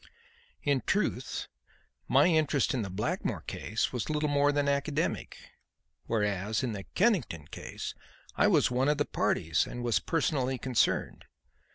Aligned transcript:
In 0.63 0.81
truth, 0.87 1.47
my 2.07 2.25
interest 2.25 2.73
in 2.73 2.81
the 2.81 2.89
Blackmore 2.89 3.41
case 3.41 3.93
was 3.93 4.09
little 4.09 4.29
more 4.29 4.51
than 4.51 4.67
academic, 4.67 5.37
whereas 6.07 6.63
in 6.63 6.71
the 6.71 6.85
Kennington 6.95 7.45
case 7.51 7.93
I 8.35 8.47
was 8.47 8.71
one 8.71 8.89
of 8.89 8.97
the 8.97 9.05
parties 9.05 9.67
and 9.67 9.83
was 9.83 9.99
personally 9.99 10.57
concerned. 10.57 11.25